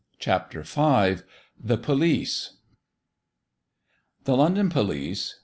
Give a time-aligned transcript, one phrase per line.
[0.17, 0.51] CHAP.
[0.53, 1.15] V.
[1.63, 2.57] The Police.
[4.23, 5.35] THE LONDON POLICE.